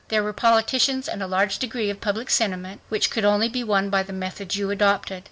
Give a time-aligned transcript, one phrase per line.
[0.07, 3.91] There were politicians, and a large degree of public sentiment, which could only be won
[3.91, 5.19] by the methods you adopted